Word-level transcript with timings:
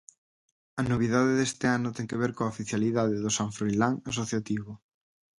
A 0.79 0.81
novidade 0.91 1.33
deste 1.39 1.65
ano 1.77 1.95
ten 1.95 2.09
que 2.09 2.19
ver 2.21 2.31
coa 2.37 2.51
oficialidade 2.53 3.21
do 3.23 3.31
San 3.37 3.49
Froilán 3.57 3.93
Asociativo. 4.11 4.71